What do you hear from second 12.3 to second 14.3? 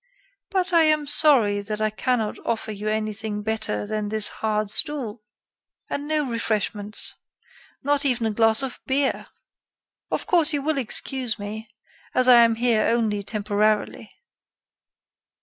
am here only temporarily."